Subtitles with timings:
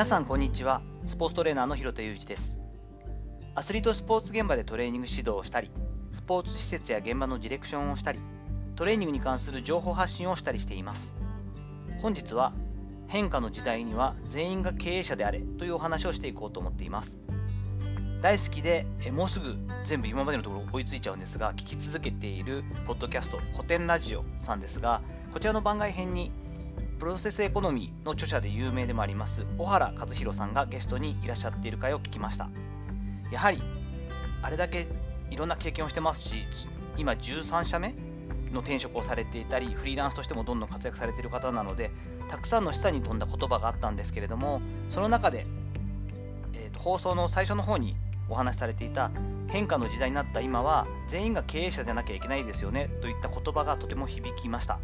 [0.00, 0.80] 皆さんこんにちは。
[1.04, 2.58] スポーツトレーナーの広田裕二です。
[3.54, 5.70] アスリートスポーツ現場でトレーニング指導をしたり
[6.10, 8.18] スポーツ施設や現場のディレクションをしたり
[8.76, 11.12] トレーニングに関する情報発信をしたりしています。
[12.00, 12.54] 本日は
[13.08, 17.20] 変化の時代には全員が経営者であれというお話をしていこうと思っています。
[18.22, 25.02] 大好きでえもうすぐ全部今までのところ追いついちゃうんですが聞き続けているポッドキャスト古典ラジオさんですが
[25.34, 26.32] こちらの番外編に
[27.00, 32.50] プロセスエコノミーの著者で有名でもあります小原和弘さんがゲストにいらっしゃっている回を聞きました。
[33.32, 33.58] やはり
[34.42, 34.86] あれだけ
[35.30, 36.44] いろんな経験をしてますし
[36.98, 37.94] 今13社目
[38.52, 41.90] の転職をされていたりフリーランスとしてもどんどん活躍されている方なので
[42.28, 44.60] たくさんの示唆に富んだ言葉があったんですけれども
[44.90, 45.46] その中で、
[46.52, 47.96] えーと放送の最初の方に
[48.28, 49.10] お話しされていた
[49.48, 54.78] 変化の時代になった今は全員が経営者でなきゃいけないですよねといった言葉がとても響きました。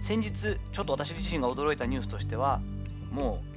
[0.00, 0.32] 先日
[0.72, 2.60] ちょっと私自身が驚いたニュースとしては
[3.10, 3.48] もう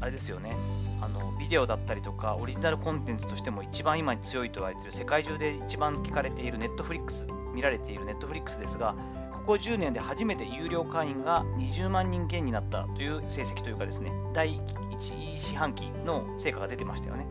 [0.00, 0.56] あれですよね。
[1.00, 8.94] あのビデオだったりとかオリジナルコンテンツとしても一番今に強いと言われている世界中で一番聞かれているネットフリックス見られているネットフリックスですが
[9.32, 14.58] ここ10年で初めて有料会員が20万人減になったという成績というかですね第
[14.98, 17.26] 1四半期の成果が出てましたよね。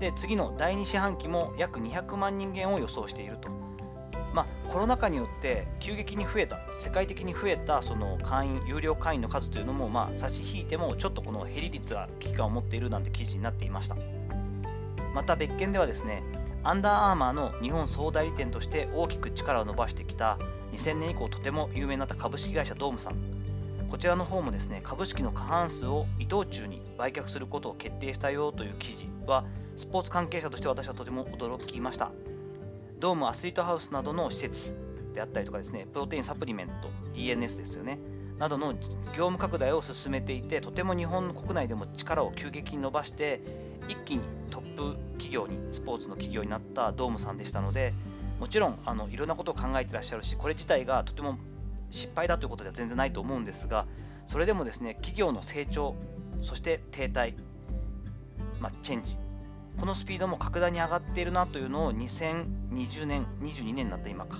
[0.00, 3.65] で次の第2四半期も約200万人減を予想していると。
[4.36, 13.96] まあ、コロナ禍によって急激に増えた、世界的に増えたその会員、有料会員の数というのも、まあ、差し引いても、ちょっとこの減り率が危機感を持っているなんて記事になっていました。
[15.14, 16.22] また別件ではですね、
[16.64, 20.36] アンダーアーマーの日本総代理店として大きく力を伸ばしてきた
[20.72, 23.14] 2000年以降とても有名になった株式会社ドームさん。
[23.88, 29.46] こちらの方もですね、株式の過半数を伊藤忠に売却することを決定したよという記事は、
[29.78, 32.12] スポーツ関係者として私はとても驚きました。
[33.06, 34.74] ドームアスリートハウスなどの施設
[35.14, 38.00] であったりとかですね、プロテインサプリメント、DNS ですよね、
[38.36, 38.80] などの業
[39.26, 43.40] 務拡大を進めていて、とても日本国内でも力を急激に伸ばして、
[43.86, 47.94] 一気にトップ企業に、スポーツの企業になったドームさんでしたので、
[48.40, 51.38] もちろんあのいろんなことを考えてらっしゃるし、これ自体がとても
[51.90, 53.86] 失敗だということでは全然ないと思うんですが、
[54.26, 55.94] それでもですね、企業の成長、
[56.40, 57.34] そして停滞、
[58.58, 59.16] まあ、チェンジ、
[59.78, 64.38] このスピードも格段に上がっているなというのを2020年、22年になった今か、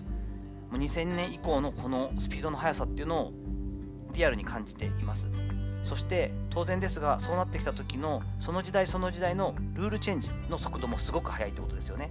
[0.70, 3.32] もう2000年以降のこのスピードの速さっていうのを
[4.14, 5.28] リアルに感じています。
[5.82, 12.10] そして当然ですが、そうなってきた時のその時代その時代のルールチェンジの速度もすごく速いってことですよね。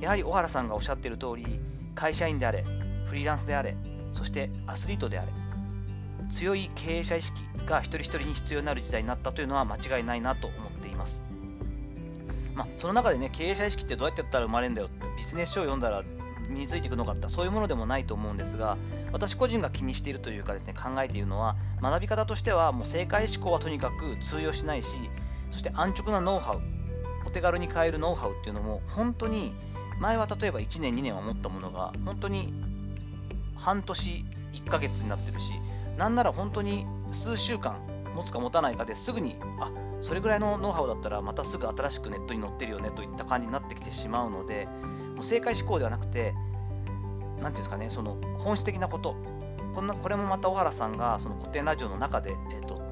[0.00, 1.60] やはり小原さんがおっしゃっている通り、
[1.94, 2.64] 会社員であれ、
[3.06, 3.76] フリーランスであれ、
[4.12, 5.32] そしてアスリートであれ、
[6.30, 11.22] 強い経営者意識が一人一人に必要になる時代になったというのは間違いないなと思っています。
[12.62, 16.02] まあ、その中でね、経営者意識ってどうやってやったら生まれるんだよって、ビジネス書を読んだら
[16.48, 18.76] 身についていくのかってそういうものでもないと思うんですが、
[19.12, 24.96] 私個人が気にしているというかですね、考えているのは、学び方としては、もう正解思考はとにかく通用しないし、
[25.50, 26.60] そして安直なノウハウ、
[27.26, 29.52] お手軽に買えるノウハウっていうのも、本当に、
[29.98, 32.52] 前は例えば1年、2年は持ったものが、本当に
[33.56, 35.54] 半年、1ヶ月になってるし、
[35.96, 37.76] なんなら本当に数週間
[38.14, 44.66] 持つか持たないかですぐに、あそれぐらいのノウハウだったらまたすぐ新しくネットに載ってるよねといった感じになってきてしまうので
[45.14, 46.34] もう正解思考ではなくて
[47.40, 49.16] 何ていうんですかねその本質的なこと。
[49.74, 52.82] こんなこれもまた小原さんがその古典ラジオの中で、えーと、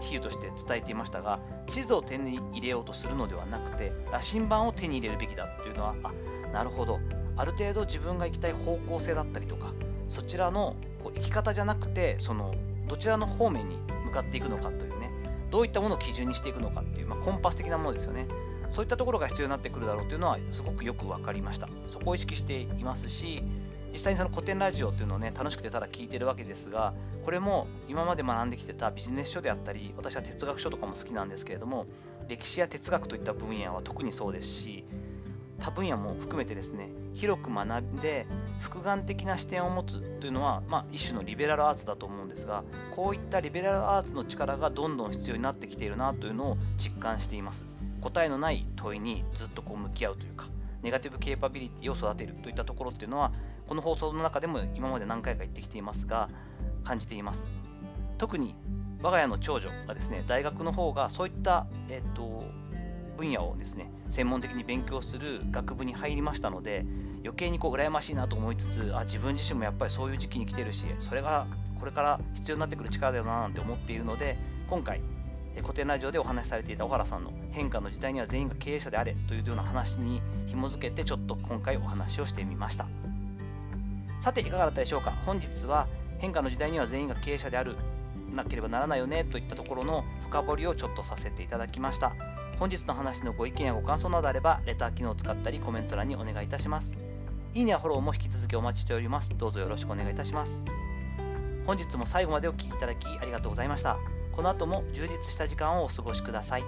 [0.00, 6.12] 比喩として伝えていましたが地図を手に入れようとするのではなくて羅針盤を手に入れるべきだというのはあ
[6.52, 6.98] なるほど。
[7.36, 9.72] ある程度自分が行きたい方向性だったりとか
[10.08, 12.54] そちらのこう生き方じゃなくてその
[12.86, 13.78] どちらの方面に
[14.10, 15.10] 向かっていくのかというね
[15.50, 18.28] どういったものを基準にしていくのかっていう、まあ、コンパス的なものですよね。
[18.70, 21.68] そういったところが必要になってくるだろうというのはすごくよく分かりました。
[21.88, 23.42] そこを意識していますし、
[23.92, 26.94] 実際にその古典ラジオっていうのをね、楽しくてただ聞いてるわけですが、
[27.24, 31.86] これも今まで学んできてたビジネス書であったり、私は哲学書とかも好きなんですけれども、
[32.28, 34.84] 歴史や哲学といった分野は特にそうですし、
[35.58, 38.26] 他分野も含めてですね、広く学んで
[38.60, 42.64] 複眼的な視点を持つというのは、まあ、一種のリベラルアーツだと思うんですが
[42.94, 47.66] こういったリベラルアーツの力がどんどん必要になってきているなというのを実感しています。
[48.00, 50.46] 答えのない問いにずっとこう向き合うというか
[50.82, 53.32] ネガティブケーパビリティを育てるといったところっていうのは
[53.66, 56.30] この放送の中でも今まで何回か言ってきていますが
[56.84, 57.46] 感じています。
[58.18, 58.54] 特に
[59.02, 62.44] 我が家の長女がですね大学の方がそういった、えっと
[63.20, 66.86] 分野をですね専門的に勉強する学部に入りましたので
[67.22, 71.46] 余計にこう羨ましいなと思いつつあ自分自身もやっぱりそういう時期に来てるしそれが
[71.78, 74.38] これから必要になってくる力だよななんて思っているので
[74.70, 75.02] 今回
[75.62, 82.86] 古典ラジオでお話しされていた小原さんの変化の時代には全員が経営者であれというような話に紐づけてちょっと今回お話をしてみました。
[84.20, 85.12] さていかがだったでしょうか？
[85.26, 85.88] 本日は
[86.18, 87.76] 変化の時代には全員が経営者である
[88.34, 92.12] なければならないよねといったところの深掘りをちょっとさせていただきました。
[92.60, 96.94] 本日の話のご意見やご感想などあればレター機能を使ったりコメント欄にお願いいたします。
[97.52, 99.30] いいねやフォローも引き続きお待ちしております。
[99.36, 100.62] どうぞよろしくお願いいたします。
[101.66, 103.96] 本日も最後までお聴きいただきありがとうございました。
[104.30, 106.64] この後も充実した時間をお過ごしください。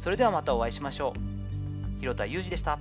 [0.00, 2.00] それではまたお会いしましょう。
[2.00, 2.80] 広田裕二でした。